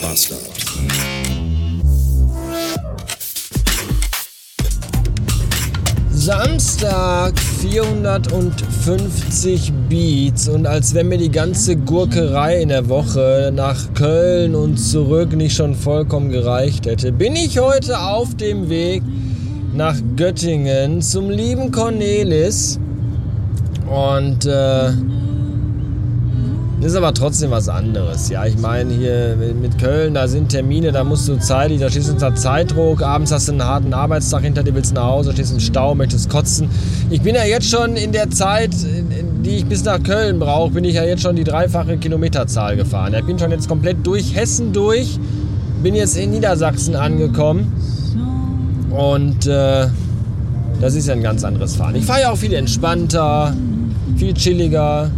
[0.00, 0.40] Bastard.
[6.10, 14.54] Samstag 450 Beats und als wenn mir die ganze Gurkerei in der Woche nach Köln
[14.54, 19.02] und zurück nicht schon vollkommen gereicht hätte, bin ich heute auf dem Weg
[19.74, 22.78] nach Göttingen zum lieben Cornelis
[23.86, 24.92] und äh,
[26.86, 28.30] ist aber trotzdem was anderes.
[28.30, 32.08] Ja, ich meine, hier mit Köln, da sind Termine, da musst du zeitig, da stehst
[32.08, 35.52] du unter Zeitdruck, abends hast du einen harten Arbeitstag hinter dir, willst nach Hause, stehst
[35.52, 36.70] im Stau, möchtest kotzen.
[37.10, 38.70] Ich bin ja jetzt schon in der Zeit,
[39.44, 43.14] die ich bis nach Köln brauche, bin ich ja jetzt schon die dreifache Kilometerzahl gefahren.
[43.14, 45.18] Ich bin schon jetzt komplett durch Hessen durch,
[45.82, 47.72] bin jetzt in Niedersachsen angekommen
[48.90, 49.86] und äh,
[50.80, 51.94] das ist ja ein ganz anderes Fahren.
[51.94, 53.54] Ich fahre ja auch viel entspannter,
[54.16, 55.10] viel chilliger.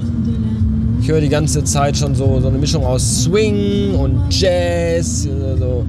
[1.02, 5.24] Ich höre die ganze Zeit schon so, so eine Mischung aus Swing und Jazz,
[5.58, 5.84] so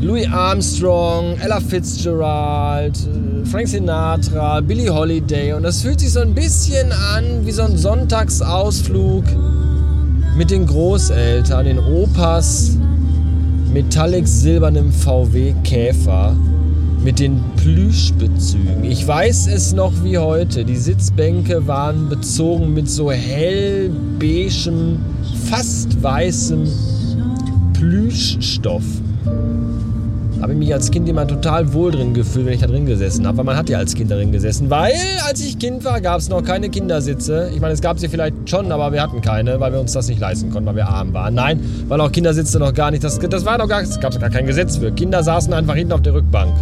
[0.00, 2.98] Louis Armstrong, Ella Fitzgerald,
[3.44, 5.52] Frank Sinatra, Billie Holiday.
[5.52, 9.22] Und das fühlt sich so ein bisschen an wie so ein Sonntagsausflug
[10.36, 12.76] mit den Großeltern, den Opas,
[13.72, 16.34] Metallic silbernem VW Käfer
[17.06, 18.82] mit den Plüschbezügen.
[18.82, 20.64] Ich weiß es noch wie heute.
[20.64, 24.98] Die Sitzbänke waren bezogen mit so hellbeigem,
[25.48, 26.66] fast weißem
[27.74, 28.82] Plüschstoff.
[30.42, 33.24] Habe ich mich als Kind immer total wohl drin gefühlt, wenn ich da drin gesessen
[33.24, 33.38] habe.
[33.38, 34.68] Weil man hat ja als Kind darin gesessen.
[34.68, 34.94] Weil,
[35.28, 37.52] als ich Kind war, gab es noch keine Kindersitze.
[37.54, 40.08] Ich meine, es gab sie vielleicht schon, aber wir hatten keine, weil wir uns das
[40.08, 41.34] nicht leisten konnten, weil wir arm waren.
[41.34, 43.04] Nein, weil auch Kindersitze noch gar nicht.
[43.04, 44.90] Das, das war doch gar, es gab gar kein Gesetz für.
[44.90, 46.52] Kinder saßen einfach hinten auf der Rückbank.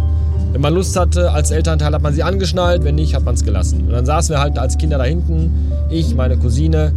[0.55, 3.43] Wenn man Lust hatte, als Elternteil hat man sie angeschnallt, wenn nicht, hat man es
[3.43, 3.81] gelassen.
[3.87, 5.51] Und dann saßen wir halt als Kinder da hinten,
[5.89, 6.93] ich, meine Cousine,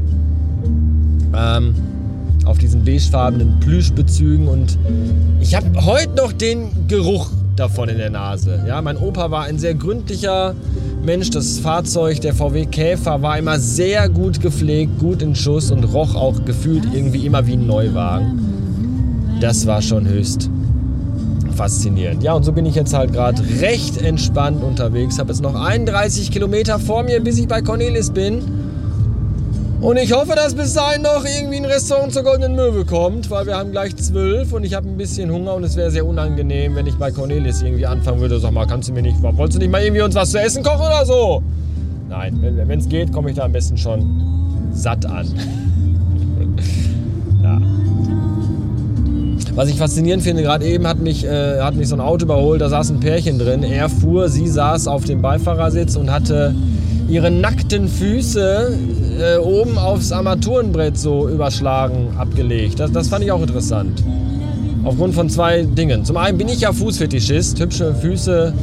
[1.36, 1.74] ähm,
[2.44, 4.78] auf diesen beigefarbenen Plüschbezügen und
[5.40, 8.62] ich habe heute noch den Geruch davon in der Nase.
[8.64, 10.54] Ja, mein Opa war ein sehr gründlicher
[11.04, 11.30] Mensch.
[11.30, 16.14] Das Fahrzeug, der VW Käfer, war immer sehr gut gepflegt, gut in Schuss und roch
[16.14, 18.38] auch gefühlt irgendwie immer wie ein Neuwagen.
[19.41, 20.48] Das war schon höchst
[21.58, 22.22] faszinierend.
[22.22, 25.19] Ja, und so bin ich jetzt halt gerade recht entspannt unterwegs.
[25.19, 28.42] Habe jetzt noch 31 Kilometer vor mir, bis ich bei Cornelis bin.
[29.80, 33.47] Und ich hoffe, dass bis dahin noch irgendwie ein Restaurant zur Goldenen Möwe kommt, weil
[33.47, 36.74] wir haben gleich zwölf und ich habe ein bisschen Hunger und es wäre sehr unangenehm,
[36.74, 38.41] wenn ich bei Cornelis irgendwie anfangen würde.
[38.41, 40.62] Sag mal, kannst du mir nicht, wolltest du nicht mal irgendwie uns was zu essen
[40.62, 41.42] kochen oder so?
[42.08, 45.28] Nein, wenn es geht, komme ich da am besten schon satt an.
[49.58, 52.60] Was ich faszinierend finde, gerade eben hat mich, äh, hat mich so ein Auto überholt,
[52.60, 53.64] da saß ein Pärchen drin.
[53.64, 56.54] Er fuhr, sie saß auf dem Beifahrersitz und hatte
[57.08, 58.78] ihre nackten Füße
[59.18, 62.78] äh, oben aufs Armaturenbrett so überschlagen abgelegt.
[62.78, 64.04] Das, das fand ich auch interessant.
[64.84, 66.04] Aufgrund von zwei Dingen.
[66.04, 67.58] Zum einen bin ich ja Fußfetischist.
[67.58, 68.54] Hübsche Füße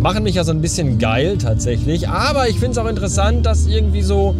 [0.00, 2.08] machen mich ja so ein bisschen geil tatsächlich.
[2.08, 4.36] Aber ich finde es auch interessant, dass irgendwie so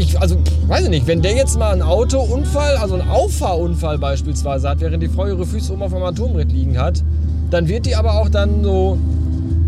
[0.00, 4.68] ich, also, weiß ich nicht, wenn der jetzt mal einen Autounfall, also einen Auffahrunfall beispielsweise
[4.68, 7.02] hat, während die Frau ihre Füße oben auf dem Atombrett liegen hat,
[7.50, 8.98] dann wird die aber auch dann so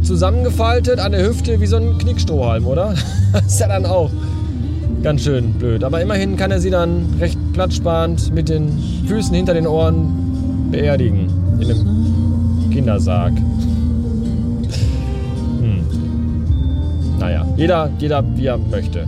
[0.02, 2.94] zusammengefaltet an der Hüfte wie so ein Knickstrohhalm, oder?
[3.32, 4.10] das ist ja dann auch
[5.02, 5.84] ganz schön blöd.
[5.84, 8.72] Aber immerhin kann er sie dann recht platzsparend mit den
[9.06, 11.28] Füßen hinter den Ohren beerdigen.
[11.60, 13.32] In einem Kindersarg.
[15.60, 15.84] Hm.
[17.18, 19.06] Naja, jeder, jeder wie er möchte.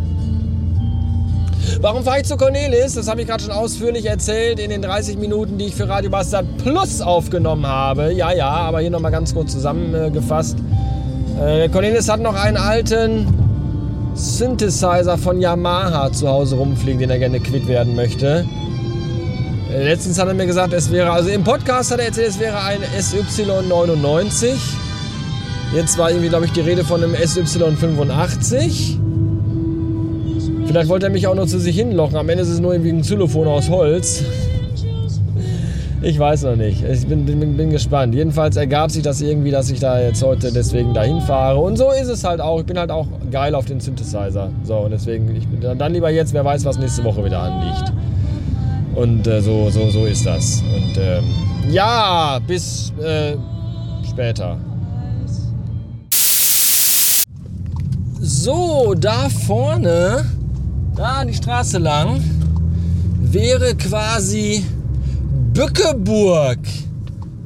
[1.80, 2.94] Warum fahre ich zu Cornelis?
[2.94, 6.10] Das habe ich gerade schon ausführlich erzählt in den 30 Minuten, die ich für Radio
[6.10, 8.12] Bastard Plus aufgenommen habe.
[8.12, 10.56] Ja, ja, aber hier nochmal ganz kurz zusammengefasst.
[11.40, 13.26] Äh, Cornelis hat noch einen alten
[14.14, 18.46] Synthesizer von Yamaha zu Hause rumfliegen, den er gerne quitt werden möchte.
[19.72, 22.38] Äh, letztens hat er mir gesagt, es wäre, also im Podcast hat er erzählt, es
[22.38, 24.54] wäre ein SY99.
[25.74, 28.98] Jetzt war irgendwie, glaube ich, die Rede von einem SY85.
[30.66, 32.16] Vielleicht wollte er mich auch nur zu sich hinlocken.
[32.16, 34.24] Am Ende ist es nur irgendwie ein Xylophon aus Holz.
[36.02, 36.84] Ich weiß noch nicht.
[36.84, 38.14] Ich bin, bin, bin, gespannt.
[38.14, 41.58] Jedenfalls ergab sich das irgendwie, dass ich da jetzt heute deswegen dahin fahre.
[41.58, 42.60] Und so ist es halt auch.
[42.60, 44.50] Ich bin halt auch geil auf den Synthesizer.
[44.64, 47.92] So, und deswegen, ich dann lieber jetzt, wer weiß, was nächste Woche wieder anliegt.
[48.94, 50.62] Und äh, so, so, so ist das.
[50.74, 51.24] Und ähm,
[51.70, 53.36] ja, bis äh,
[54.06, 54.58] später.
[58.20, 60.24] So, da vorne
[60.96, 62.22] da die Straße lang,
[63.20, 64.64] wäre quasi
[65.52, 66.58] Bückeburg.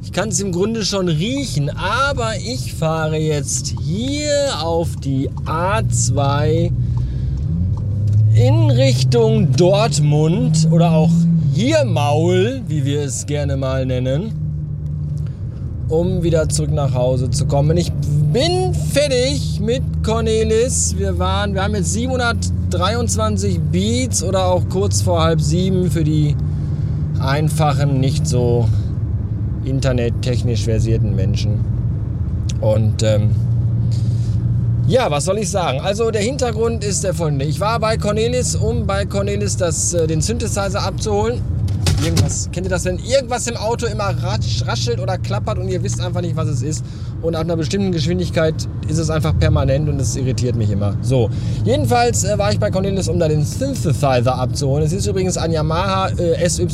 [0.03, 6.71] Ich kann es im Grunde schon riechen, aber ich fahre jetzt hier auf die A2
[8.35, 11.11] in Richtung Dortmund oder auch
[11.53, 14.31] Hirmaul, wie wir es gerne mal nennen,
[15.89, 17.77] um wieder zurück nach Hause zu kommen.
[17.77, 17.91] Ich
[18.31, 20.95] bin fertig mit Cornelis.
[20.97, 21.93] Wir waren, wir haben jetzt
[22.69, 26.35] 723 Beats oder auch kurz vor halb sieben für die
[27.19, 28.69] einfachen, nicht so
[29.65, 31.65] internettechnisch versierten Menschen.
[32.61, 33.31] Und ähm,
[34.87, 35.79] ja, was soll ich sagen?
[35.79, 37.45] Also der Hintergrund ist der folgende.
[37.45, 41.41] Ich war bei Cornelis, um bei Cornelis das, äh, den Synthesizer abzuholen.
[42.03, 44.15] Irgendwas, kennt ihr das, wenn irgendwas im Auto immer
[44.65, 46.85] raschelt oder klappert und ihr wisst einfach nicht, was es ist?
[47.21, 48.55] Und ab einer bestimmten Geschwindigkeit
[48.87, 50.95] ist es einfach permanent und es irritiert mich immer.
[51.01, 51.29] So,
[51.65, 54.85] jedenfalls äh, war ich bei Cornelis, um da den Synthesizer abzuholen.
[54.85, 56.67] Es ist übrigens ein Yamaha äh, SY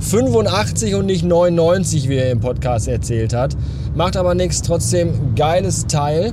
[0.00, 3.54] 85 und nicht 99, wie er im Podcast erzählt hat.
[3.94, 6.32] Macht aber nichts, trotzdem geiles Teil.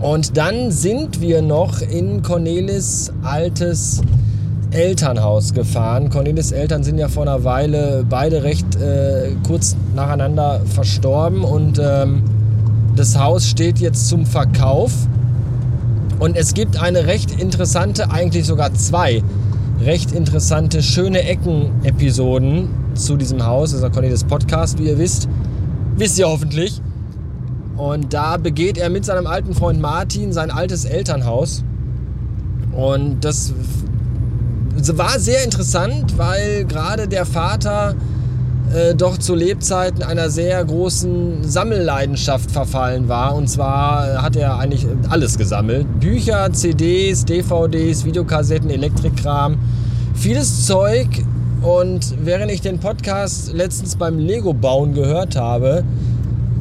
[0.00, 4.00] Und dann sind wir noch in Cornelis altes
[4.70, 6.10] Elternhaus gefahren.
[6.10, 12.22] Cornelis Eltern sind ja vor einer Weile beide recht äh, kurz nacheinander verstorben und ähm,
[12.96, 14.92] das Haus steht jetzt zum Verkauf.
[16.18, 19.22] Und es gibt eine recht interessante, eigentlich sogar zwei
[19.80, 23.72] recht interessante, schöne Ecken-Episoden zu diesem Haus.
[23.72, 25.28] Das ist Cornelis Podcast, wie ihr wisst.
[25.96, 26.80] Wisst ihr hoffentlich.
[27.76, 31.62] Und da begeht er mit seinem alten Freund Martin sein altes Elternhaus.
[32.72, 33.52] Und das
[34.98, 37.94] war sehr interessant, weil gerade der Vater
[38.74, 43.34] äh, doch zu Lebzeiten einer sehr großen Sammelleidenschaft verfallen war.
[43.34, 45.86] Und zwar hat er eigentlich alles gesammelt.
[46.00, 49.56] Bücher, CDs, DVDs, Videokassetten, Elektrikkram,
[50.14, 51.08] vieles Zeug.
[51.62, 55.84] Und während ich den Podcast letztens beim Lego bauen gehört habe,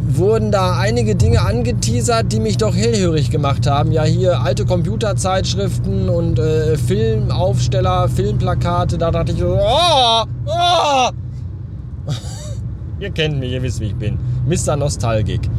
[0.07, 3.91] wurden da einige Dinge angeteasert, die mich doch hellhörig gemacht haben.
[3.91, 8.97] Ja, hier alte Computerzeitschriften und äh, Filmaufsteller, Filmplakate.
[8.97, 11.09] Da dachte ich so, oh, oh.
[12.99, 14.17] ihr kennt mich, ihr wisst, wie ich bin.
[14.47, 14.75] Mr.
[14.75, 15.49] Nostalgik.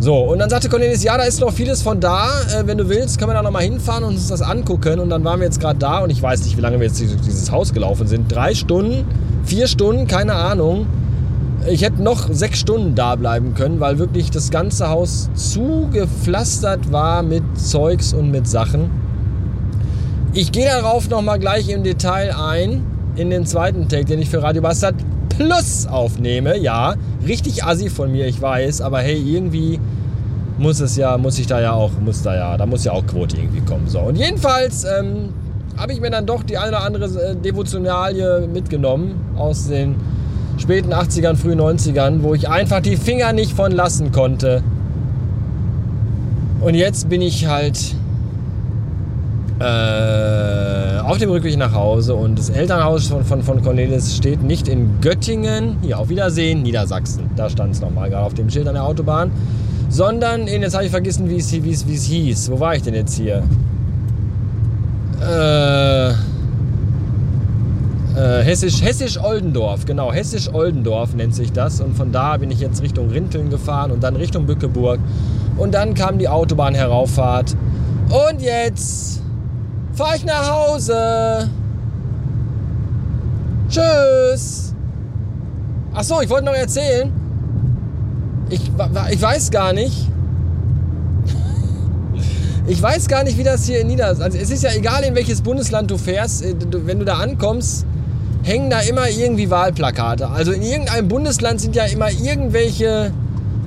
[0.00, 2.28] So, und dann sagte Cornelis, ja, da ist noch vieles von da.
[2.52, 5.00] Äh, wenn du willst, können wir da nochmal hinfahren und uns das angucken.
[5.00, 7.00] Und dann waren wir jetzt gerade da und ich weiß nicht, wie lange wir jetzt
[7.00, 8.30] dieses Haus gelaufen sind.
[8.30, 9.04] Drei Stunden,
[9.44, 10.86] vier Stunden, keine Ahnung.
[11.66, 17.22] Ich hätte noch sechs Stunden da bleiben können, weil wirklich das ganze Haus zugepflastert war
[17.22, 18.90] mit Zeugs und mit Sachen.
[20.34, 22.84] Ich gehe darauf nochmal gleich im Detail ein,
[23.16, 24.96] in den zweiten Take, den ich für Radio Bastard
[25.30, 26.58] Plus aufnehme.
[26.58, 26.96] Ja,
[27.26, 29.80] richtig assi von mir, ich weiß, aber hey, irgendwie
[30.58, 33.06] muss es ja, muss ich da ja auch, muss da ja, da muss ja auch
[33.06, 33.88] Quote irgendwie kommen.
[33.88, 35.30] So, und jedenfalls ähm,
[35.78, 39.96] habe ich mir dann doch die eine oder andere äh, Devotionalie mitgenommen aus den
[40.58, 44.62] späten 80ern, frühen 90ern, wo ich einfach die Finger nicht von lassen konnte.
[46.60, 47.94] Und jetzt bin ich halt
[49.60, 54.68] äh, auf dem Rückweg nach Hause und das Elternhaus von, von, von Cornelis steht nicht
[54.68, 57.30] in Göttingen, hier auf Wiedersehen, Niedersachsen.
[57.36, 59.30] Da stand es nochmal gerade auf dem Schild an der Autobahn.
[59.90, 62.50] Sondern, in, jetzt habe ich vergessen, wie es, hieß.
[62.50, 63.42] Wo war ich denn jetzt hier?
[65.20, 66.33] Äh
[68.16, 71.80] äh, Hessisch, Hessisch-Oldendorf, genau, Hessisch-Oldendorf nennt sich das.
[71.80, 75.00] Und von da bin ich jetzt Richtung Rinteln gefahren und dann Richtung Bückeburg.
[75.56, 77.56] Und dann kam die Autobahn herauffahrt.
[78.08, 79.20] Und jetzt
[79.94, 81.48] fahre ich nach Hause.
[83.68, 84.74] Tschüss.
[85.94, 87.12] Ach so, ich wollte noch erzählen.
[88.50, 88.70] Ich,
[89.10, 90.08] ich weiß gar nicht.
[92.66, 94.22] Ich weiß gar nicht, wie das hier in Niedersachsen.
[94.22, 96.42] Also es ist ja egal, in welches Bundesland du fährst.
[96.42, 96.54] Äh,
[96.86, 97.84] wenn du da ankommst,
[98.44, 100.28] hängen da immer irgendwie Wahlplakate.
[100.28, 103.10] Also in irgendeinem Bundesland sind ja immer irgendwelche,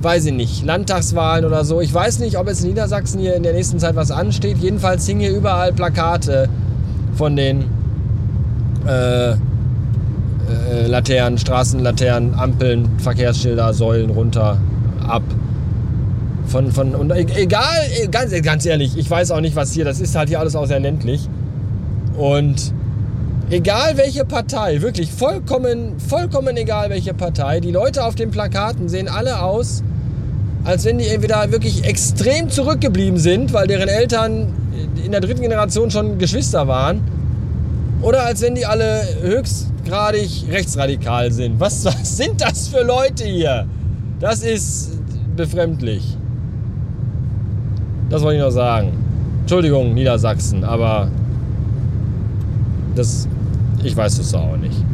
[0.00, 1.80] weiß ich nicht, Landtagswahlen oder so.
[1.80, 4.58] Ich weiß nicht, ob es in Niedersachsen hier in der nächsten Zeit was ansteht.
[4.58, 6.48] Jedenfalls hingen hier überall Plakate
[7.16, 7.64] von den
[8.86, 9.36] äh, äh,
[10.86, 14.58] Laternen, Straßenlaternen, Ampeln, Verkehrsschilder, Säulen runter,
[15.06, 15.22] ab.
[16.46, 19.84] Von, von, und e-, egal, e-, ganz, ganz ehrlich, ich weiß auch nicht, was hier,
[19.84, 21.28] das ist halt hier alles auch sehr ländlich.
[22.16, 22.72] Und
[23.50, 29.08] Egal welche Partei, wirklich vollkommen, vollkommen egal welche Partei, die Leute auf den Plakaten sehen
[29.08, 29.82] alle aus,
[30.64, 34.52] als wenn die entweder wirklich extrem zurückgeblieben sind, weil deren Eltern
[35.02, 37.00] in der dritten Generation schon Geschwister waren,
[38.02, 41.58] oder als wenn die alle höchstgradig rechtsradikal sind.
[41.58, 43.66] Was, was sind das für Leute hier?
[44.20, 44.90] Das ist
[45.36, 46.18] befremdlich.
[48.10, 48.92] Das wollte ich noch sagen.
[49.40, 51.08] Entschuldigung, Niedersachsen, aber
[52.94, 53.26] das
[53.82, 54.84] ich weiß es auch nicht.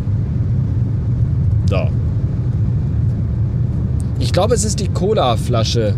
[1.69, 1.89] So.
[4.19, 5.95] Ich glaube, es ist die Cola-Flasche,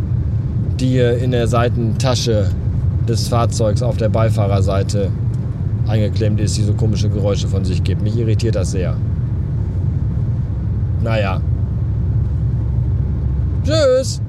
[0.80, 2.50] die in der Seitentasche
[3.08, 5.10] des Fahrzeugs auf der Beifahrerseite
[5.86, 8.02] eingeklemmt ist, die so komische Geräusche von sich gibt.
[8.02, 8.96] Mich irritiert das sehr.
[11.02, 11.40] Naja.
[13.64, 14.20] Tschüss.